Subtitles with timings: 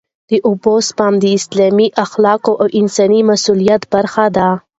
[0.29, 4.49] د اوبو سپما د اسلامي اخلاقو او انساني مسوولیت برخه ده.